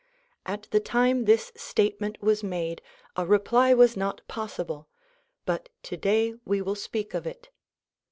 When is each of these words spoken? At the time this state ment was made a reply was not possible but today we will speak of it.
At 0.47 0.63
the 0.71 0.79
time 0.79 1.25
this 1.25 1.51
state 1.55 2.01
ment 2.01 2.19
was 2.23 2.41
made 2.43 2.81
a 3.15 3.23
reply 3.23 3.75
was 3.75 3.95
not 3.95 4.27
possible 4.27 4.89
but 5.45 5.69
today 5.83 6.33
we 6.43 6.59
will 6.59 6.73
speak 6.73 7.13
of 7.13 7.27
it. 7.27 7.51